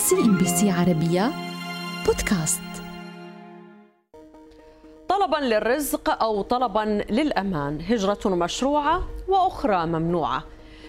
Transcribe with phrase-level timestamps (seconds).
[0.00, 1.30] CNBC عربية
[2.06, 2.62] بودكاست.
[5.08, 7.80] طلبا للرزق أو طلبا للأمان.
[7.80, 10.44] هجرة مشروعة وأخرى ممنوعة.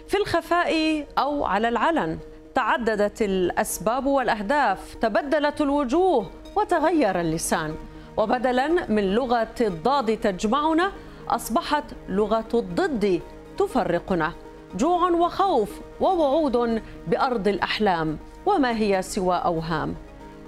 [0.07, 2.19] في الخفاء أو على العلن.
[2.55, 4.95] تعددت الأسباب والأهداف.
[4.95, 7.75] تبدلت الوجوه وتغير اللسان.
[8.17, 10.91] وبدلا من لغة الضاد تجمعنا
[11.29, 13.21] أصبحت لغة الضد
[13.57, 14.33] تفرقنا.
[14.75, 18.17] جوع وخوف ووعود بأرض الأحلام.
[18.45, 19.95] وما هي سوى أوهام.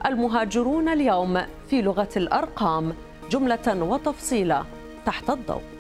[0.06, 2.94] المهاجرون اليوم في لغة الأرقام
[3.32, 4.64] جملة وتفصيلا
[5.06, 5.73] تحت الضوء.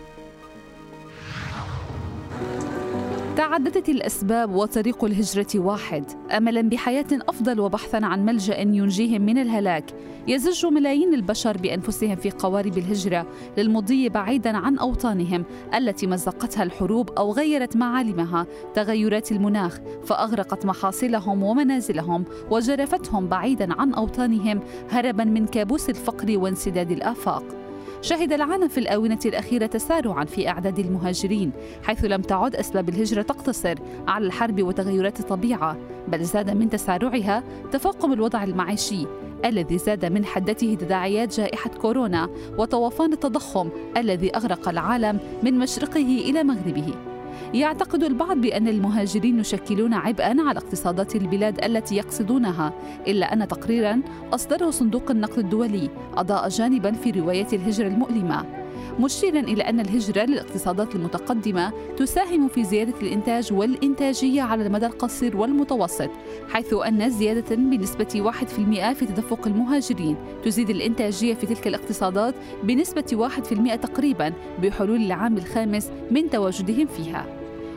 [3.43, 6.05] تعددت الأسباب وطريق الهجرة واحد.
[6.37, 9.85] أملا بحياة أفضل وبحثا عن ملجأ ينجيهم من الهلاك.
[10.27, 17.31] يزج ملايين البشر بأنفسهم في قوارب الهجرة للمضي بعيدا عن أوطانهم التي مزقتها الحروب أو
[17.31, 18.47] غيرت معالمها.
[18.73, 27.62] تغيرات المناخ فأغرقت محاصيلهم ومنازلهم وجرفتهم بعيدا عن أوطانهم هربا من كابوس الفقر وانسداد الآفاق.
[28.03, 31.51] شهد العالم في الآونة الأخيرة تسارعا في أعداد المهاجرين
[31.83, 33.75] حيث لم تعد أسباب الهجرة تقتصر
[34.07, 39.05] على الحرب وتغيرات الطبيعة بل زاد من تسارعها تفاقم الوضع المعيشي
[39.45, 46.43] الذي زاد من حدته تداعيات جائحة كورونا وطوفان التضخم الذي أغرق العالم من مشرقه إلى
[46.43, 47.12] مغربه.
[47.53, 52.73] يعتقد البعض بأن المهاجرين يشكلون عبئا على اقتصادات البلاد التي يقصدونها
[53.07, 54.01] إلا أن تقريرا
[54.33, 58.62] أصدره صندوق النقد الدولي أضاء جانبا في رواية الهجرة المؤلمة.
[58.99, 66.09] مشيرا إلى أن الهجرة للاقتصادات المتقدمة تساهم في زيادة الإنتاج والإنتاجية على المدى القصير والمتوسط
[66.49, 73.29] حيث أن زيادة بنسبة 1% في تدفق المهاجرين تزيد الإنتاجية في تلك الاقتصادات بنسبة
[73.73, 77.25] 1% تقريبا بحلول العام الخامس من تواجدهم فيها.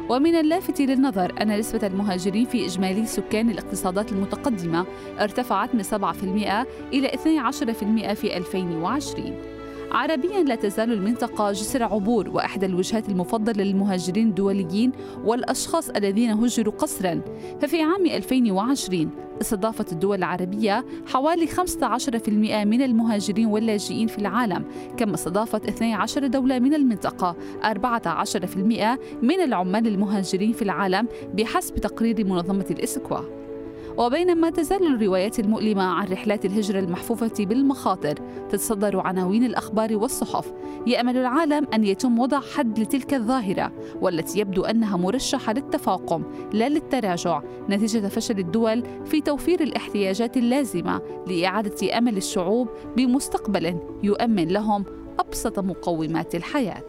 [0.08, 4.86] ومن اللافت للنظر أن نسبة المهاجرين في إجمالي سكان الاقتصادات المتقدمة
[5.20, 5.86] ارتفعت من 7%
[6.92, 9.55] إلى 12% في 2020
[9.96, 14.92] عربيا لا تزال المنطقة جسر عبور وإحدى الوجهات المفضلة للمهاجرين الدوليين
[15.24, 17.20] والأشخاص الذين هجروا قسرا
[17.60, 19.10] ففي عام 2020
[19.40, 24.64] استضافت الدول العربية حوالي 15% من المهاجرين واللاجئين في العالم
[24.96, 28.56] كما استضافت 12 دولة من المنطقة 14%
[29.22, 33.35] من العمال المهاجرين في العالم بحسب تقرير منظمة الإسكوا.
[33.98, 38.14] وبينما تزال الروايات المؤلمة عن رحلات الهجرة المحفوفة بالمخاطر
[38.50, 40.52] تتصدر عناوين الأخبار والصحف.
[40.86, 47.42] يأمل العالم أن يتم وضع حد لتلك الظاهرة والتي يبدو أنها مرشحة للتفاقم لا للتراجع.
[47.68, 54.84] نتيجة فشل الدول في توفير الاحتياجات اللازمة لإعادة أمل الشعوب بمستقبل يؤمن لهم
[55.20, 56.84] أبسط مقومات الحياة.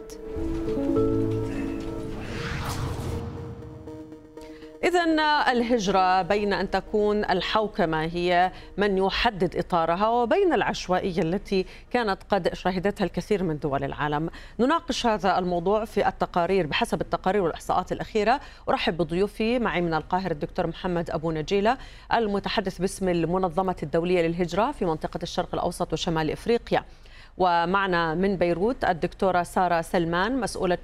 [4.84, 5.04] إذا
[5.52, 13.04] الهجرة بين أن تكون الحوكمة هي من يحدد إطارها وبين العشوائية التي كانت قد شهدتها
[13.04, 14.30] الكثير من دول العالم.
[14.60, 18.40] نناقش هذا الموضوع في التقارير بحسب التقارير والإحصاءات الأخيرة.
[18.68, 21.78] أرحب بضيوفي معي من القاهرة الدكتور محمد أبو نجيلة
[22.14, 26.84] المتحدث باسم المنظمة الدولية للهجرة في منطقة الشرق الأوسط وشمال إفريقيا.
[27.38, 30.78] ومعنا من بيروت الدكتورة سارة سلمان مسؤولة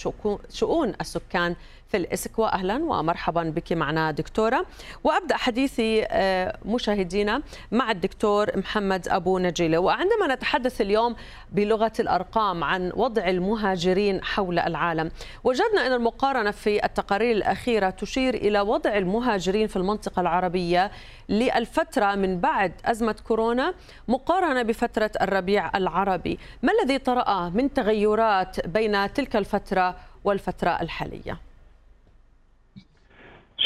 [0.51, 1.57] شؤون السكان
[1.95, 4.67] في الإسكوا أهلا ومرحبا بك معنا دكتورة.
[5.05, 9.79] وأبدأ حديثي آه، مشاهدينا مع الدكتور محمد أبو نجيلة.
[9.79, 11.17] وعندما نتحدث اليوم
[11.53, 15.11] بلغة الأرقام عن وضع المهاجرين حول العالم
[15.45, 20.91] وجدنا أن المقارنة في التقارير الأخيرة تشير إلى وضع المهاجرين في المنطقة العربية
[21.29, 23.75] للفترة من بعد أزمة كورونا
[24.09, 26.39] مقارنة بفترة الربيع العربي.
[26.63, 31.54] ما الذي طرأ من تغيرات بين تلك الفترة والفترة الحالية؟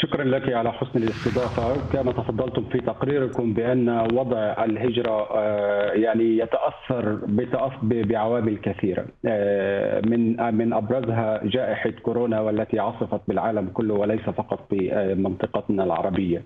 [0.01, 1.91] شكرا لك على حسن الاستضافة.
[1.93, 7.19] كما تفضلتم في تقريركم بأن وضع الهجرة آه، يعني يتأثر
[7.83, 9.05] بعوامل كثيرة.
[9.25, 15.83] آه، من من أبرزها جائحة كورونا والتي عصفت بالعالم كله وليس فقط في آه، منطقتنا
[15.83, 16.43] العربية.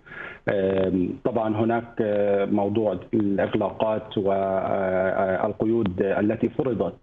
[1.23, 1.85] طبعا هناك
[2.51, 6.93] موضوع الإغلاقات والقيود التي فرضت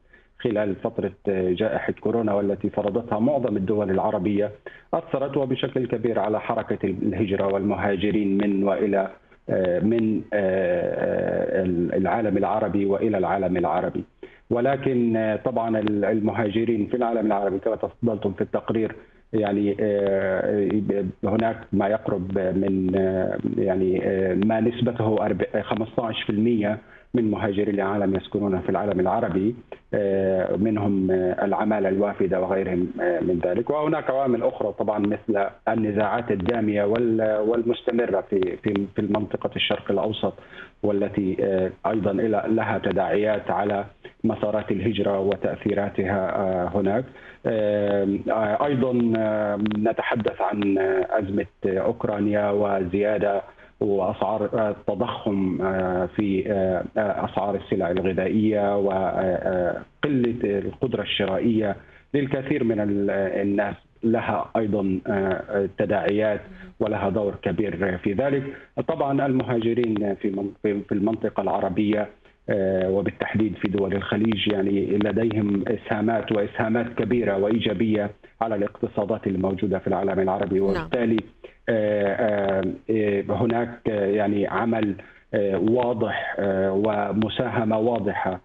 [0.43, 4.51] خلال فترة جائحة كورونا والتي فرضتها معظم الدول العربية
[4.95, 9.11] أثرت وبشكل كبير على حركة الهجرة والمهاجرين من وإلى
[9.83, 10.21] من
[11.97, 14.05] العالم العربي وإلى العالم العربي.
[14.51, 18.97] ولكن طبعا المهاجرين في العالم العربي كما تفضلتم في التقرير
[19.33, 19.77] يعني
[21.25, 22.95] هناك ما يقرب من
[23.59, 24.01] يعني
[24.45, 25.17] ما نسبته
[25.63, 26.77] 15%
[27.15, 29.55] من مهاجري العالم يسكنون في العالم العربي
[30.57, 31.11] منهم
[31.43, 33.71] العمالة الوافدة وغيرهم من ذلك.
[33.71, 36.85] وهناك عوامل أخرى طبعا مثل النزاعات الدامية
[37.41, 38.57] والمستمرة في
[38.95, 40.35] في المنطقة الشرق الأوسط
[40.83, 41.37] والتي
[41.87, 42.13] أيضا
[42.49, 43.85] لها تداعيات على
[44.25, 47.05] مسارات الهجرة وتأثيراتها هناك.
[48.67, 48.93] أيضا
[49.79, 50.79] نتحدث عن
[51.11, 53.43] أزمة أوكرانيا وزيادة
[53.81, 55.59] وأسعار التضخم
[56.17, 56.45] في
[56.97, 61.77] أسعار السلع الغذائية وقله القدرة الشرائية
[62.15, 62.77] للكثير من
[63.11, 63.75] الناس.
[64.05, 65.01] لها أيضا
[65.79, 66.41] تداعيات
[66.81, 68.43] ولها دور كبير في ذلك.
[68.89, 70.15] طبعا المهاجرين
[70.73, 72.09] في المنطقة العربية
[72.51, 78.11] آه، وبالتحديد في دول الخليج يعني لديهم إسهامات وإسهامات كبيرة وإيجابية
[78.41, 80.69] على الاقتصادات الموجودة في العالم العربي نعم.
[80.69, 81.19] وبالتالي
[81.69, 84.95] آه، آه، هناك يعني عمل
[85.55, 86.37] واضح
[86.71, 88.41] ومساهمة واضحة آه،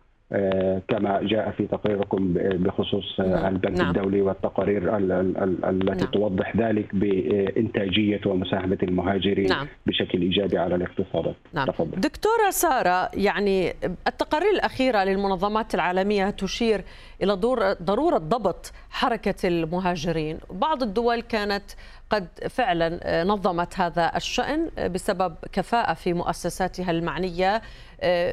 [0.88, 3.56] كما جاء في تقريركم بخصوص نعم.
[3.56, 3.88] البنك نعم.
[3.88, 6.12] الدولي والتقارير التي نعم.
[6.12, 9.68] توضح ذلك بإنتاجية ومساهمة المهاجرين نعم.
[9.86, 11.36] بشكل إيجابي على الاقتصادات.
[11.54, 11.68] نعم.
[11.68, 12.02] تفضل.
[12.02, 13.74] دكتورة سارة يعني
[14.08, 16.84] التقارير الأخيرة للمنظمات العالمية تشير
[17.24, 17.34] إلى
[17.82, 21.64] ضرورة ضبط حركة المهاجرين، بعض الدول كانت
[22.10, 27.62] قد فعلا نظمت هذا الشأن بسبب كفاءة في مؤسساتها المعنية آه،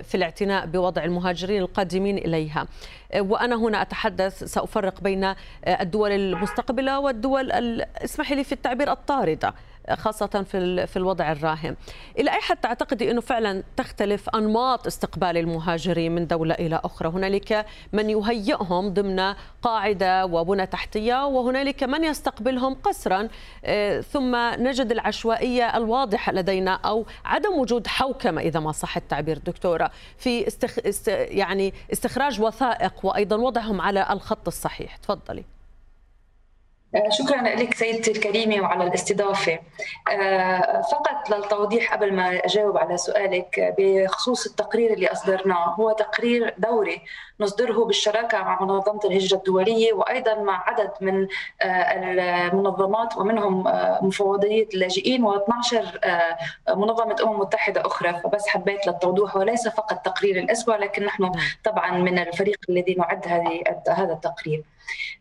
[0.02, 2.66] في الاعتناء بوضع المهاجرين القادمين إليها.
[3.12, 5.36] آه، وأنا هنا أتحدث سأفرق بين آه،
[5.66, 7.50] الدول المستقبلة والدول
[8.04, 9.54] اسمحي لي في التعبير الطاردة.
[9.90, 11.76] خاصة في في الوضع الراهن.
[12.18, 17.66] إلى أي حد تعتقدي أنه فعلا تختلف أنماط استقبال المهاجرين من دولة إلى أخرى؟ هنالك
[17.92, 23.28] من يهيئهم ضمن قاعدة وبنى تحتية وهنالك من يستقبلهم قسرا
[23.64, 29.90] آه، ثم نجد العشوائية الواضحة لدينا أو عدم وجود حوكمة إذا ما صح التعبير دكتورة
[30.18, 30.78] في استخ...
[30.86, 31.08] است...
[31.08, 35.44] يعني استخراج وثائق وأيضا وضعهم على الخط الصحيح تفضلي
[37.08, 39.58] شكرا لك سيدتي الكريمة وعلى الاستضافة.
[40.12, 47.02] آه، فقط للتوضيح قبل ما أجاوب على سؤالك بخصوص التقرير اللي أصدرناه هو تقرير دوري
[47.42, 51.28] نصدره بالشراكة مع منظمة الهجرة الدولية وأيضا مع عدد من
[51.62, 51.92] آه،
[52.52, 53.64] المنظمات ومنهم
[54.02, 55.76] مفوضية اللاجئين و12
[56.68, 58.20] منظمة أمم متحدة أخرى.
[58.24, 61.32] فبس حبيت للتوضيح وليس فقط تقرير الأسبوع لكن نحن نعم.
[61.64, 64.62] طبعا من الفريق الذي نعد هذه هذا التقرير.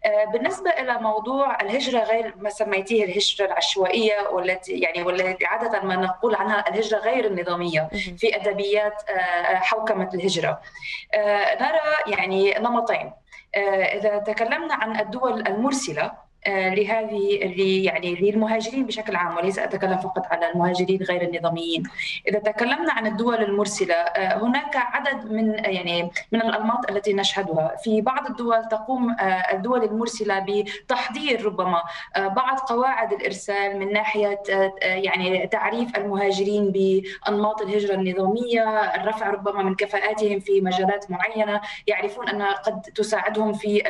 [0.06, 5.96] آه، بالنسبة إلى موضوع الهجرة غير ما سميتيه الهجرة العشوائية والتي يعني والتي عادة ما
[5.96, 10.62] نقول عنها الهجرة غير النظامية في أدبيات آه، حوكمة الهجرة.
[11.14, 13.12] آه، نرى يعني نمطين.
[13.56, 20.26] إذا تكلمنا عن الدول المرسلة آه، لهذه اللي يعني للمهاجرين بشكل عام وليس أتكلم فقط
[20.32, 21.84] على المهاجرين غير النظاميين.
[22.28, 28.02] إذا تكلمنا عن الدول المرسلة آه، هناك عدد من يعني من الانماط التي نشهدها، في
[28.02, 31.82] بعض الدول تقوم آه، الدول المرسلة بتحضير ربما
[32.18, 34.42] بعض قواعد الإرسال من ناحية
[34.82, 42.54] يعني تعريف المهاجرين بانماط الهجرة النظامية، الرفع ربما من كفاءاتهم في مجالات معينة، يعرفون انها
[42.54, 43.84] قد تساعدهم في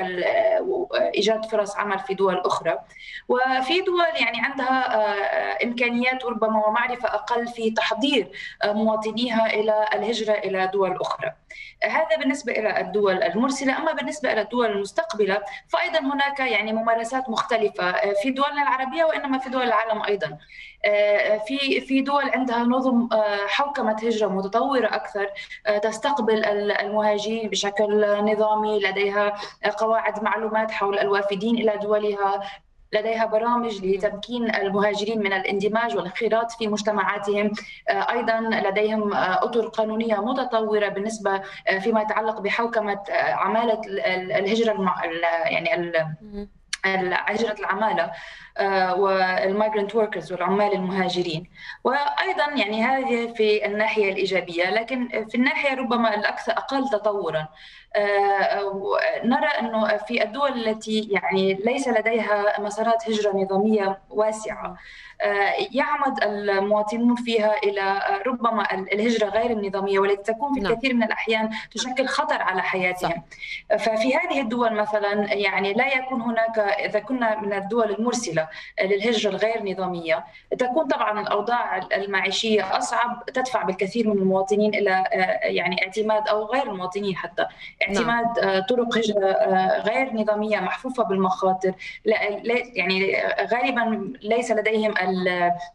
[1.16, 2.80] إيجاد فرص عمل في دول أخرى
[3.28, 8.32] وفي دول يعني عندها آه، إمكانيات ربما ومعرفة أقل في تحضير
[8.64, 11.32] آه، مواطنيها إلى الهجرة إلى دول أخرى.
[11.84, 17.90] هذا بالنسبة إلى الدول المرسلة، أما بالنسبة إلى الدول المستقبلة فايضا هناك يعني ممارسات مختلفة
[17.90, 20.38] آه، في دولنا العربية وإنما في دول العالم أيضا.
[21.48, 23.10] في في دول عندها نظم
[23.48, 25.30] حوكمة هجرة متطورة أكثر
[25.84, 29.34] تستقبل المهاجرين بشكل نظامي لديها
[29.78, 32.31] قواعد معلومات حول الوافدين إلى دولها
[32.94, 37.52] لديها برامج لتمكين المهاجرين من الاندماج والانخراط في مجتمعاتهم.
[37.90, 41.42] أيضا لديهم أطر قانونية متطورة بالنسبة
[41.80, 43.82] فيما يتعلق بحوكمة عمالة
[44.38, 44.96] الهجرة
[45.46, 45.94] يعني
[46.86, 48.12] هجرة العمالة
[48.58, 51.50] آه، وال migrant workers والعمال المهاجرين.
[51.84, 57.40] وأيضا يعني هذه في الناحية الإيجابية لكن في الناحية ربما الأكثر أقل تطورا.
[57.40, 57.48] آه،
[59.24, 64.78] نرى أنه في الدول التي يعني ليس لديها مسارات هجرة نظامية واسعة
[65.22, 70.72] آه، يعمد المواطنون فيها إلى ربما الهجرة غير النظامية والتي تكون في نعم.
[70.72, 73.24] الكثير من الأحيان تشكل خطر على حياتهم
[73.72, 73.78] صح.
[73.78, 78.48] ففي هذه الدول مثلا يعني لا يكون هناك إذا كنا من الدول المرسلة
[78.82, 80.26] للهجرة الغير نظامية
[80.60, 86.72] تكون طبعا الأوضاع المعيشية أصعب تدفع بالكثير من المواطنين إلى آه، يعني اعتماد أو غير
[86.72, 87.48] المواطنين حتى
[87.82, 88.50] اعتماد نعم.
[88.50, 89.32] آه، طرق هجره
[89.80, 91.74] غير نظامية محفوفة بالمخاطر
[92.06, 92.16] لا
[92.74, 93.16] يعني
[93.52, 94.94] غالبا ليس لديهم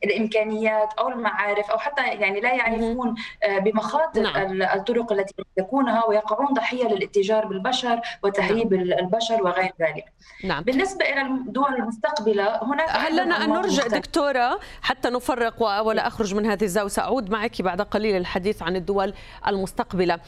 [0.05, 3.15] الإمكانيات أو المعارف أو حتى يعني لا يعرفون
[3.61, 4.63] بمخاطر نعم.
[4.63, 8.99] الطرق التي يتركونها ويقعون ضحية للاتجار بالبشر وتهريب نعم.
[8.99, 10.05] البشر وغير ذلك.
[10.45, 10.63] نعم.
[10.63, 16.47] بالنسبة إلى الدول المستقبلة هناك هل لنا أن نرجع دكتورة حتى نفرق ولا أخرج من
[16.47, 19.15] هذه الزاوية سأعود معك بعد قليل الحديث عن الدول
[19.47, 20.19] المستقبلة.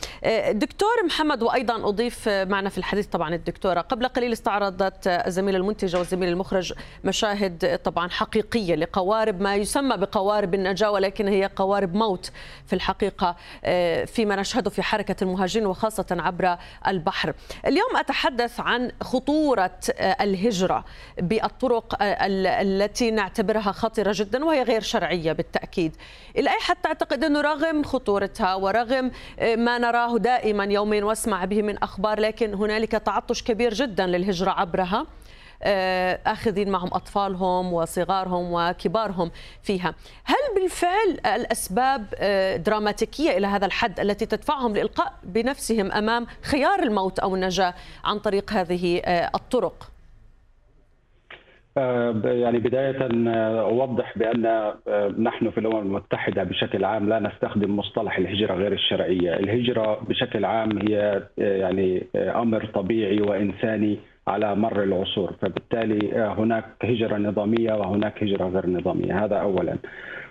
[0.50, 6.28] دكتور محمد وأيضا أضيف معنا في الحديث طبعا الدكتورة قبل قليل استعرضت الزميله المنتجة والزميل
[6.28, 6.72] المخرج
[7.04, 12.30] مشاهد طبعا حقيقية لقوارب ما يسمى بقوارب النجاة ولكن هي قوارب موت
[12.66, 13.36] في الحقيقة
[14.06, 16.56] فيما نشهده في حركة المهاجرين وخاصة عبر
[16.86, 17.32] البحر.
[17.66, 20.84] اليوم أتحدث عن خطورة الهجرة
[21.18, 25.96] بالطرق التي نعتبرها خطره جدا وهي غير شرعية بالتأكيد.
[26.36, 29.10] إلى أي حد تعتقد أنه رغم خطورتها ورغم
[29.42, 35.06] ما نراه دائما يومين واسمع به من أخبار لكن هنالك تعطش كبير جدا للهجرة عبرها.
[35.62, 39.30] آه، آخذين معهم أطفالهم وصغارهم وكبارهم
[39.62, 39.94] فيها.
[40.24, 47.18] هل بالفعل الأسباب آه، دراماتيكية إلى هذا الحد التي تدفعهم لإلقاء بنفسهم أمام خيار الموت
[47.18, 47.74] أو النجاة
[48.04, 49.90] عن طريق هذه آه، الطرق؟
[52.24, 53.08] يعني بداية
[53.60, 54.72] أوضح بأن
[55.18, 59.34] نحن في الأمم المتحدة بشكل عام لا نستخدم مصطلح الهجرة غير الشرعية.
[59.34, 65.32] الهجرة بشكل عام هي يعني أمر طبيعي وإنساني على مر العصور.
[65.40, 69.24] فبالتالي آه، هناك هجرة نظامية وهناك هجرة غير نظامية.
[69.24, 69.76] هذا أولا.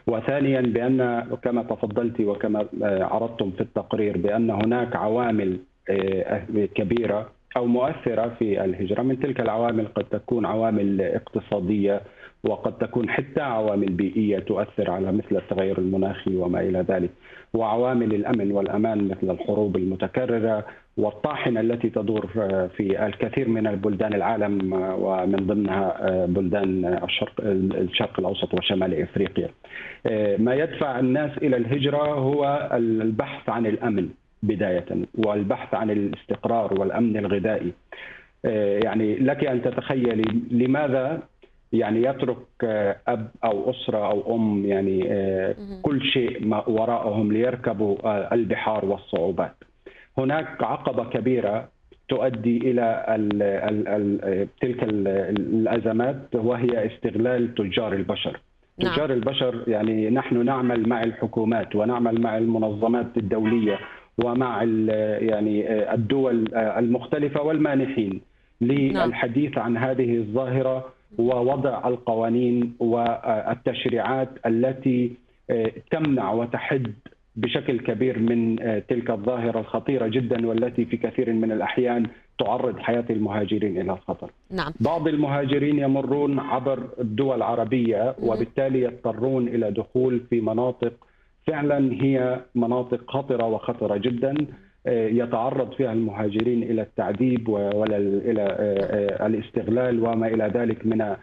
[0.08, 6.42] وثانيا بأن كما تفضلت وكما آه، عرضتم في التقرير بأن هناك عوامل آه،
[6.76, 12.02] كبيرة أو مؤثرة في الهجرة من تلك العوامل قد تكون عوامل اقتصادية
[12.44, 17.10] وقد تكون حتى عوامل بيئية تؤثر على مثل التغير المناخي وما إلى ذلك.
[17.54, 20.66] وعوامل الأمن والأمان مثل الحروب المتكررة
[20.98, 22.28] والطاحنة التي تدور
[22.78, 29.50] في الكثير من البلدان العالم ومن ضمنها بلدان الشرق, الشرق الأوسط وشمال إفريقيا.
[30.38, 34.10] ما يدفع الناس إلى الهجرة هو البحث عن الأمن.
[34.44, 37.74] بداية والبحث عن الاستقرار والأمن الغذائي
[38.84, 41.22] يعني لك أن تتخيلي لماذا
[41.74, 42.38] يعني يترك
[43.08, 45.04] أب أو أسرة أو أم يعني
[45.82, 49.56] كل شيء وراءهم ليركبوا البحار والصعوبات.
[50.18, 51.70] هناك عقبة كبيرة
[52.10, 58.40] تؤدي إلى ال ال ال تلك الأزمات وهي استغلال تجار البشر.
[58.84, 58.94] نعم.
[58.94, 63.80] تجار البشر يعني نحن نعمل مع الحكومات ونعمل مع المنظمات الدولية
[64.18, 64.64] ومع
[65.22, 68.22] يعني الدول المختلفة والمانحين
[68.62, 69.08] نعم.
[69.08, 75.12] للحديث عن هذه الظاهرة ووضع القوانين والتشريعات التي
[75.50, 76.94] آه، تمنع وتحد
[77.36, 82.08] بشكل كبير من آه، تلك الظاهرة الخطيرة جدا والتي في كثير من الأحيان
[82.40, 84.32] تعرض حياة المهاجرين إلى الخطر.
[84.52, 84.72] نعم.
[84.80, 90.94] بعض المهاجرين يمرون عبر الدول العربية وبالتالي يضطرون إلى دخول في مناطق
[91.48, 94.36] فعلا هي مناطق خطرة وخطرة جدا
[94.88, 101.18] يتعرض فيها المهاجرين إلى التعذيب ولا إلى آه، آه، الاستغلال وما إلى ذلك من آه،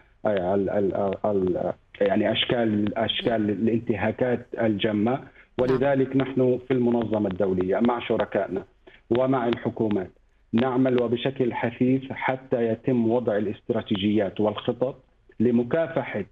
[2.00, 5.20] يعني أشكال أشكال الانتهاكات الجمة.
[5.58, 8.64] ولذلك نحن في المنظمة الدولية مع شركائنا
[9.10, 10.10] ومع الحكومات
[10.52, 15.04] نعمل وبشكل حثيث حتى يتم وضع الاستراتيجيات والخطط
[15.40, 16.24] لمكافحة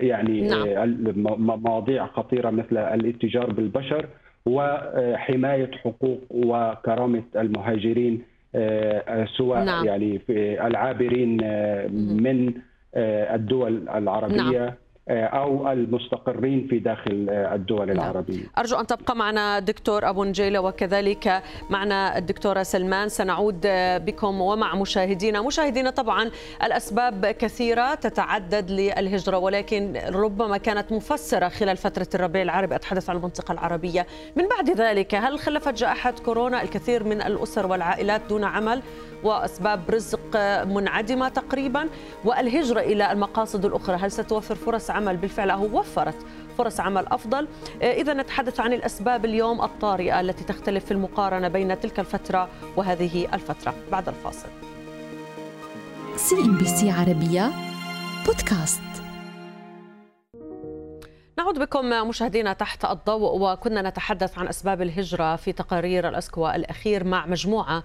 [0.00, 1.04] يعني نعم.
[1.62, 4.06] مواضيع خطيرة مثل الاتجار بالبشر
[4.46, 8.22] وحمايه حقوق وكرامة المهاجرين
[8.56, 9.86] آه، سواء نعم.
[9.86, 12.52] يعني في العابرين آه، من
[12.94, 14.74] آه، الدول العربية نعم.
[15.10, 17.96] أو المستقرين في داخل الدول نعم.
[17.96, 18.42] العربية.
[18.58, 23.08] أرجو أن تبقى معنا دكتور أبو نجيلة وكذلك معنا الدكتورة سلمان.
[23.08, 23.60] سنعود
[24.06, 26.30] بكم ومع مشاهدينا، مشاهدينا طبعا
[26.64, 32.74] الأسباب كثيرة تتعدد للهجرة ولكن ربما كانت مفسرة خلال فترة الربيع العربي.
[32.74, 38.20] أتحدث عن المنطقة العربية، من بعد ذلك هل خلفت جائحة كورونا الكثير من الأسر والعائلات
[38.28, 38.82] دون عمل؟
[39.22, 41.88] وأسباب رزق منعدمة تقريبا.
[42.24, 46.16] والهجرة إلى المقاصد الأخرى هل ستوفر فرص عمل؟ بالفعل أو وفرت
[46.58, 47.48] فرص عمل أفضل.
[47.82, 53.34] آه، إذا نتحدث عن الأسباب اليوم الطارئة التي تختلف في المقارنة بين تلك الفترة وهذه
[53.34, 53.74] الفترة.
[53.92, 54.48] بعد الفاصل.
[56.16, 57.50] CNBC عربية
[58.26, 58.95] بودكاست.
[61.38, 67.26] نعود بكم مشاهدينا تحت الضوء وكنا نتحدث عن أسباب الهجرة في تقارير الإسكوا الأخير مع
[67.26, 67.82] مجموعة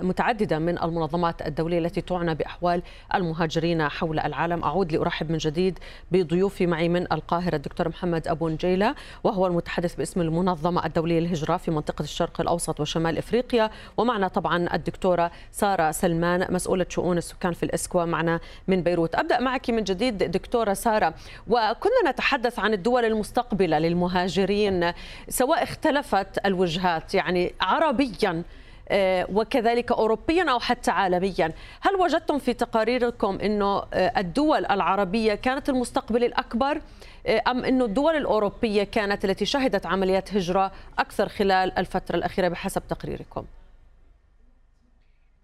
[0.00, 2.82] متعددة من المنظمات الدولية التي تعنى بأحوال
[3.14, 4.64] المهاجرين حول العالم.
[4.64, 5.78] أعود لأرحب من جديد
[6.12, 11.70] بضيوفي معي من القاهرة الدكتور محمد أبو نجيلة وهو المتحدث باسم المنظمة الدولية للهجرة في
[11.70, 13.70] منطقة الشرق الأوسط وشمال إفريقيا.
[13.96, 19.14] ومعنا طبعا الدكتورة سارة سلمان مسؤولة شؤون السكان في الأسكوا معنا من بيروت.
[19.14, 21.14] أبدأ معك من جديد دكتورة سارة.
[21.48, 24.92] وكنا نتحدث نتحدث عن الدول المستقبلة للمهاجرين
[25.28, 28.42] سواء اختلفت الوجهات يعني عربيا
[28.88, 35.68] آه، وكذلك أوروبيا أو حتى عالميا هل وجدتم في تقاريركم أنه آه، الدول العربية كانت
[35.68, 36.80] المستقبل الأكبر
[37.26, 42.82] آه، أم أنه الدول الأوروبية كانت التي شهدت عمليات هجرة أكثر خلال الفترة الأخيرة بحسب
[42.88, 43.44] تقريركم؟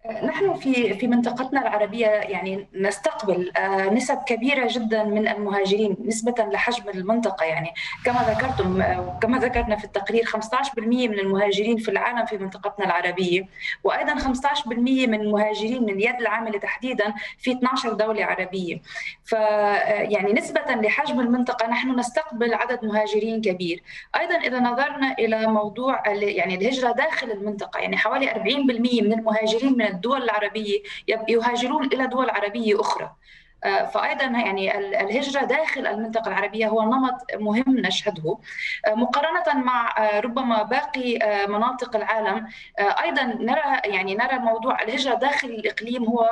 [0.04, 6.88] نحن في في منطقتنا العربية يعني نستقبل آه، نسب كبيرة جدا من المهاجرين نسبة لحجم
[6.88, 7.70] المنطقة يعني.
[8.04, 13.46] كما ذكرتم آه، كما ذكرنا في التقرير 15% من المهاجرين في العالم في منطقتنا العربية
[13.84, 18.80] وأيضا 15% من المهاجرين من اليد العاملة تحديدا في 12 دولة عربية.
[19.24, 23.82] ف يعني نسبة لحجم المنطقة نحن نستقبل عدد مهاجرين كبير.
[24.16, 29.93] أيضا إذا نظرنا إلى موضوع يعني الهجرة داخل المنطقة يعني حوالي 40% من المهاجرين من
[29.94, 30.82] الدول العربية
[31.28, 33.16] يهاجرون إلى دول عربية أخرى.
[33.64, 38.38] فايضا يعني الهجرة داخل المنطقة العربية هو نمط مهم نشهده.
[38.86, 41.18] آه، مقارنة مع آه، ربما باقي
[41.48, 42.46] مناطق العالم
[42.78, 46.30] أيضا نرى يعني نرى موضوع الهجرة داخل الإقليم هو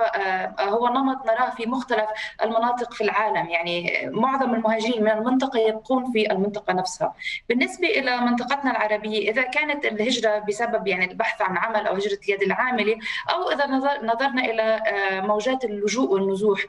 [0.60, 2.08] هو نمط نراه في مختلف
[2.42, 3.50] المناطق في العالم.
[3.50, 7.14] يعني معظم المهاجرين من المنطقة يبقون في المنطقة نفسها.
[7.48, 12.42] بالنسبة إلى منطقتنا العربية إذا كانت الهجرة بسبب يعني البحث عن عمل أو هجرة اليد
[12.42, 12.98] العاملة
[13.30, 13.66] أو إذا
[14.02, 14.82] نظرنا إلى
[15.26, 16.60] موجات اللجوء والنزوح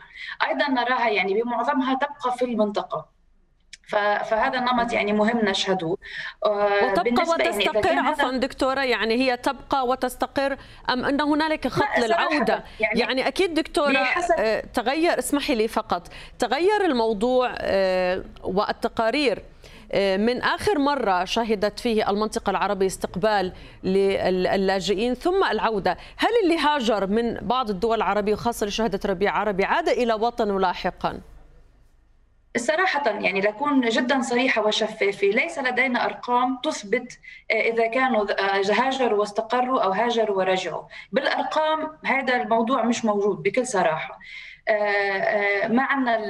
[0.53, 3.13] أيضا نراها يعني بمعظمها تبقى في المنطقة.
[4.23, 5.97] فهذا النمط يعني مهم نشهده.
[6.45, 10.57] آه، وتبقى وتستقر عفوا دكتورة يعني هي تبقى وتستقر
[10.89, 13.97] أم أن هنالك خط للعودة؟ يعني, يعني أكيد دكتورة
[14.39, 16.07] آه، تغير اسمحي لي فقط
[16.39, 19.43] تغير الموضوع آه، والتقارير
[20.17, 25.97] من آخر مرة شهدت فيه المنطقة العربية استقبال للاجئين ثم العودة.
[26.17, 30.59] هل اللي هاجر من بعض الدول العربية وخاصة اللي شهدت ربيع عربي عاد إلى وطنه
[30.59, 31.21] لاحقاً؟
[32.57, 37.19] صراحة يعني لأكون جدا صريحة وشفافة ليس لدينا أرقام تثبت
[37.51, 40.83] آه، إذا كانوا آه، هاجروا واستقروا أو هاجروا ورجعوا.
[41.11, 44.19] بالأرقام هذا الموضوع مش موجود بكل صراحة.
[44.67, 46.29] آه، آه، عندنا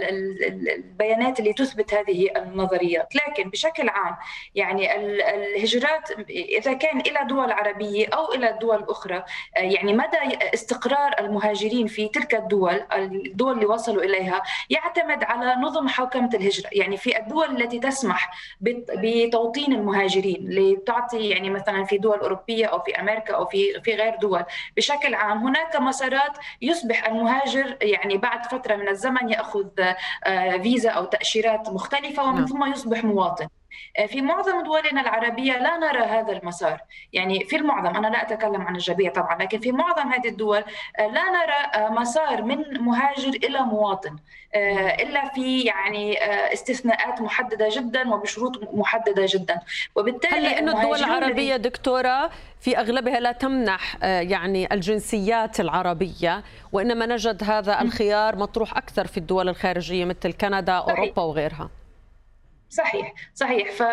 [0.75, 3.15] البيانات اللي تثبت هذه النظريات.
[3.15, 4.15] لكن بشكل عام
[4.55, 9.15] يعني الهجرات إذا كان إلى دول عربية أو إلى دول أخرى
[9.57, 10.17] آه، يعني مدى
[10.53, 16.69] استقرار المهاجرين في تلك الدول الدول اللي وصلوا إليها يعتمد على نظم حوكمة الهجرة.
[16.71, 18.31] يعني في الدول التي تسمح
[18.61, 23.95] بتوطين المهاجرين اللي تعطي يعني مثلا في دول أوروبية أو في أمريكا أو في في
[23.95, 24.43] غير دول.
[24.77, 29.67] بشكل عام هناك مسارات يصبح المهاجر يعني بعد فترة من الزمن يأخذ
[30.23, 32.45] آه، فيزا أو تأشيرات مختلفة ومن نعم.
[32.45, 33.47] ثم يصبح مواطن
[34.07, 36.81] في معظم دولنا العربية لا نرى هذا المسار.
[37.13, 40.63] يعني في المعظم أنا لا أتكلم عن الجميع طبعا لكن في معظم هذه الدول
[40.99, 44.17] آه، لا نرى مسار من مهاجر إلى مواطن
[44.99, 46.17] إلا في يعني
[46.53, 49.59] استثناءات محددة جدا وبشروط محددة جدا.
[49.95, 57.81] وبالتالي لأن الدول العربية دكتورة في أغلبها لا تمنح يعني الجنسيات العربية وإنما نجد هذا
[57.81, 60.73] الخيار مطروح أكثر في الدول الخارجية مثل كندا.
[60.73, 61.69] أوروبا وغيرها؟
[62.73, 63.71] صحيح صحيح.
[63.71, 63.83] ف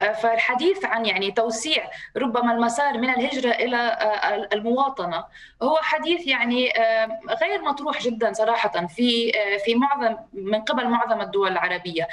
[0.00, 5.24] فالحديث عن يعني توسيع ربما المسار من الهجرة إلى آه، المواطنة
[5.62, 11.20] هو حديث يعني آه، غير مطروح جدا صراحة في آه، في معظم من قبل معظم
[11.20, 12.08] الدول العربية.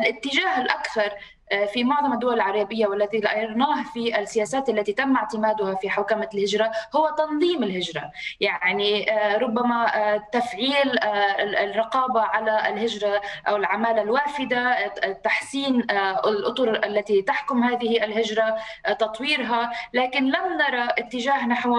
[0.00, 1.16] الاتجاه الأكثر آه،
[1.72, 7.10] في معظم الدول العربية والذي رأيناه في السياسات التي تم اعتمادها في حوكمة الهجرة هو
[7.18, 8.10] تنظيم الهجرة.
[8.40, 10.98] يعني آه، ربما آه، تفعيل
[11.38, 14.88] الرقابة على الهجرة أو العمالة الوافدة
[15.24, 15.80] تحسين
[16.26, 18.56] الأطر التي تحكم هذه الهجرة
[18.98, 19.72] تطويرها.
[19.94, 21.76] لكن لم نرى اتجاه نحو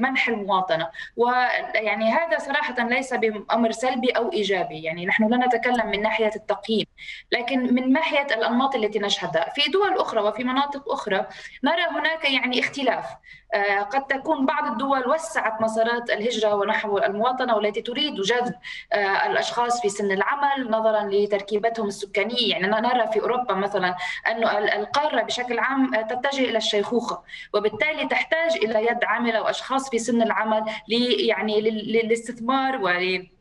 [0.00, 0.90] منح المواطنة.
[1.16, 4.82] ويعني هذا صراحة ليس بأمر سلبي أو إيجابي.
[4.82, 6.86] يعني نحن لا نتكلم من ناحية التقييم.
[7.32, 9.52] لكن من ناحية الأنماط الأنماط التي نشهدها.
[9.54, 11.26] في دول أخرى وفي مناطق أخرى
[11.64, 13.06] نرى هناك يعني اختلاف.
[13.54, 18.54] آه، قد تكون بعض الدول وسعت مسارات الهجرة ونحو المواطنة والتي تريد جذب
[18.92, 22.50] آه، الأشخاص في سن العمل نظرا لتركيبتهم السكانية.
[22.50, 23.96] يعني نرى في أوروبا مثلا
[24.26, 24.42] أن
[24.80, 27.22] القارة بشكل عام تتجه إلى الشيخوخة.
[27.54, 30.64] وبالتالي تحتاج إلى يد عاملة وأشخاص في سن العمل
[31.28, 33.31] يعني للاستثمار ول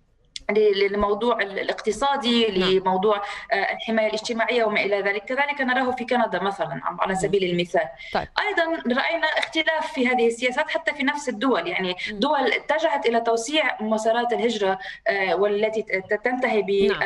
[0.57, 2.69] للموضوع الاقتصادي نعم.
[2.69, 3.21] لموضوع
[3.53, 8.27] الحماية الاجتماعية وما إلى ذلك كذلك نراه في كندا مثلا على سبيل المثال طيب.
[8.47, 13.81] أيضا رأينا اختلاف في هذه السياسات حتى في نفس الدول يعني دول اتجهت إلى توسيع
[13.81, 14.79] مسارات الهجرة
[15.33, 15.81] والتي
[16.23, 17.01] تنتهي نعم.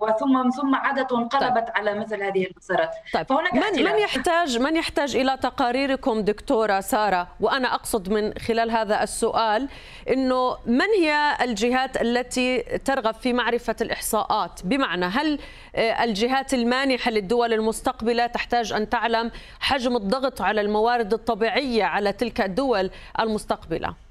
[0.00, 1.76] وثم ثم عادت وانقلبت طيب.
[1.76, 2.90] على مثل هذه المسارات.
[3.14, 3.26] طيب.
[3.26, 9.02] فهناك من من يحتاج من يحتاج إلى تقاريركم دكتورة سارة؟ وأنا أقصد من خلال هذا
[9.02, 9.68] السؤال
[10.08, 15.38] إنه من هي الجهات التي ترغب في معرفة الإحصاءات؟ بمعنى هل
[15.76, 19.30] آه، الجهات المانحة للدول المستقبلة تحتاج أن تعلم
[19.60, 24.07] حجم الضغط على الموارد الطبيعية على تلك الدول المستقبلة؟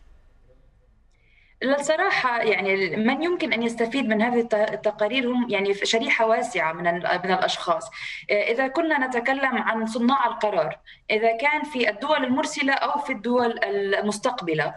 [1.63, 7.32] الصراحة يعني من يمكن أن يستفيد من هذه التقارير هم يعني شريحة واسعة من من
[7.32, 7.89] الأشخاص.
[8.30, 10.80] إذا كنا نتكلم عن صناع القرار
[11.12, 14.74] إذا كان في الدول المرسلة أو في الدول المستقبلة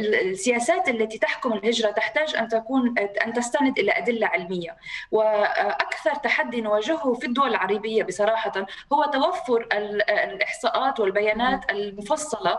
[0.00, 4.76] السياسات التي تحكم الهجرة تحتاج أن تكون أن تستند إلى أدلة علمية.
[5.10, 9.68] وأكثر تحدي نواجهه في الدول العربية بصراحة هو توفر
[10.12, 12.58] الإحصاءات والبيانات المفصلة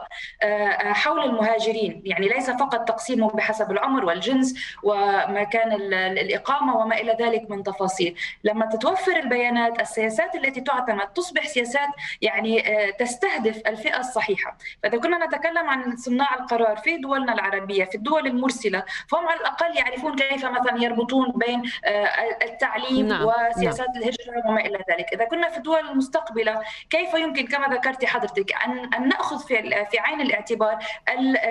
[0.79, 2.01] حول المهاجرين.
[2.05, 8.15] يعني ليس فقط تقسيم تقسيمهم بحسب العمر والجنس ومكان الإقامة وما إلى ذلك من تفاصيل
[8.43, 11.89] لما تتوفر البيانات السياسات التي تعتمد تصبح سياسات
[12.21, 17.95] يعني آه، تستهدف الفئة الصحيحة فإذا كنا نتكلم عن صناع القرار في دولنا العربية في
[17.95, 22.07] الدول المرسلة فهم على الأقل يعرفون كيف مثلا يربطون بين آه،
[22.43, 23.25] التعليم نعم.
[23.25, 23.97] وسياسات نعم.
[23.97, 28.93] الهجرة وما إلى ذلك إذا كنا في الدول المستقبلة كيف يمكن كما ذكرت حضرتك أن,
[28.93, 30.77] أن نأخذ في, في عين الاعتبار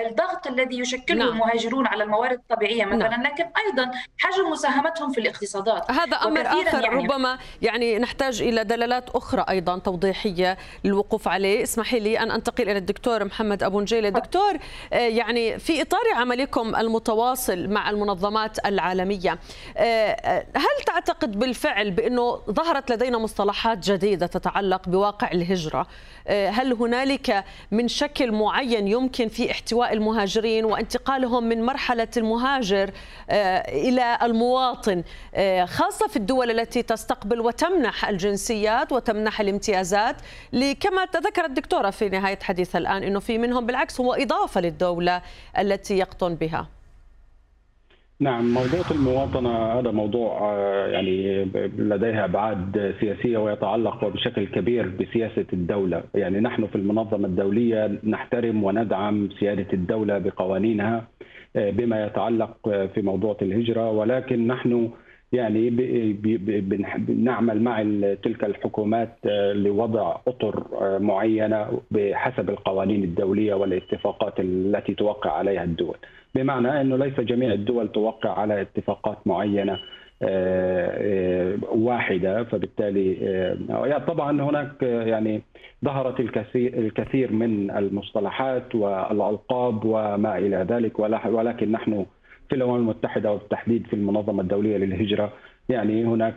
[0.05, 1.37] الضغط الذي يشكله نعم.
[1.55, 3.23] المهاجرون على الموارد الطبيعية مثلا نعم.
[3.23, 5.91] لكن أيضا حجم مساهمتهم في الاقتصادات.
[5.91, 11.63] هذا أمر آخر يعني ربما يعني نحتاج إلى دلالات أخرى أيضا توضيحية للوقوف عليه.
[11.63, 14.57] اسمحي لي أن أنتقل إلى الدكتور محمد أبو نجيله دكتور
[14.93, 19.39] آه، يعني في إطار عملكم المتواصل مع المنظمات العالمية
[19.77, 25.87] آه، آه، هل تعتقد بالفعل بأنه ظهرت لدينا مصطلحات جديدة تتعلق بواقع الهجرة؟
[26.29, 32.89] هل هنالك من شكل معين يمكن في احتواء المهاجرين وانتقالهم من مرحلة المهاجر
[33.29, 35.03] آه، إلى المواطن
[35.35, 40.15] آه، خاصة في الدول التي تستقبل وتمنح الجنسيات وتمنح الامتيازات
[40.79, 45.21] كما تذكر الدكتورة في نهاية حديثها الآن أنه في منهم بالعكس هو إضافة للدولة
[45.59, 46.67] التي يقطن بها.
[48.19, 51.45] نعم موضوع المواطنة هذا موضوع آه، يعني
[51.77, 56.03] لديها أبعاد سياسية ويتعلق بشكل كبير بسياسة الدولة.
[56.15, 61.07] يعني نحن في المنظمة الدولية نحترم وندعم سيادة الدولة بقوانينها.
[61.55, 62.57] بما يتعلق
[62.93, 64.89] في موضوع الهجرة ولكن نحن
[65.31, 65.69] يعني
[66.97, 67.81] بنعمل مع
[68.23, 69.17] تلك الحكومات
[69.53, 70.63] لوضع أطر
[70.99, 75.97] معينة بحسب القوانين الدولية والاتفاقات التي توقع عليها الدول.
[76.35, 79.77] بمعنى إنه ليس جميع الدول توقع على اتفاقات معينة.
[81.71, 83.13] واحدة فبالتالي
[83.69, 85.41] يعني طبعا هناك يعني
[85.85, 92.05] ظهرت الكثير الكثير من المصطلحات والألقاب وما إلى ذلك ولكن نحن
[92.49, 95.33] في الأمم المتحدة وبالتحديد في المنظمة الدولية للهجرة
[95.69, 96.35] يعني هناك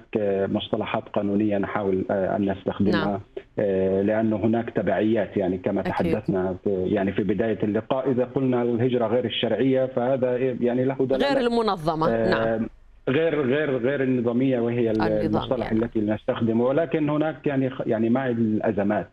[0.50, 3.20] مصطلحات قانونية نحاول أن نستخدمها
[3.58, 4.06] نعم.
[4.06, 5.92] لأنه هناك تبعيات يعني كما أكيد.
[5.92, 11.38] تحدثنا في يعني في بداية اللقاء إذا قلنا الهجرة غير الشرعية فهذا يعني له غير
[11.38, 12.68] المنظمة آه نعم
[13.08, 15.84] غير غير غير النظامية وهي المصطلح يعني.
[15.84, 19.08] التي نستخدمه ولكن هناك يعني يعني مع الأزمات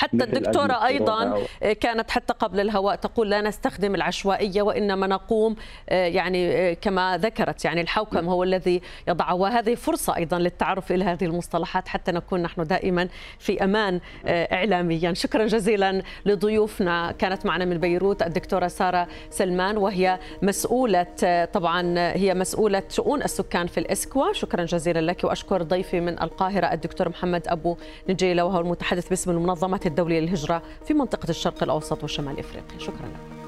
[0.00, 1.44] حتى الدكتورة أيضا
[1.80, 5.56] كانت حتى قبل الهواء تقول لا نستخدم العشوائية وإنما نقوم
[5.88, 11.04] آه، يعني آه، كما ذكرت يعني الحوكم هو الذي يضع وهذه فرصة أيضا للتعرف إلى
[11.04, 13.08] هذه المصطلحات حتى نكون نحن دائما
[13.38, 15.14] في أمان آه، إعلاميا.
[15.14, 17.12] شكرا جزيلا لضيوفنا.
[17.12, 21.06] كانت معنا من بيروت الدكتورة سارة سلمان وهي مسؤولة
[21.52, 24.32] طبعا هي مسؤولة شؤون السكان في الإسكوا.
[24.32, 27.76] شكرا جزيلا لك وأشكر ضيفي من القاهرة الدكتور محمد أبو
[28.08, 32.78] نجيلة وهو المتحدث باسم المنظمة الدولية للهجرة في منطقة الشرق الأوسط وشمال إفريقيا.
[32.78, 33.40] شكرا لكم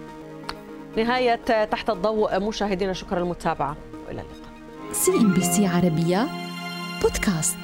[1.02, 3.76] نهاية تحت الضوء مشاهدينا شكرا للمتابعة.
[4.06, 4.52] وإلى اللقاء.
[4.92, 6.28] CNBC عربية
[7.02, 7.56] بودكاست.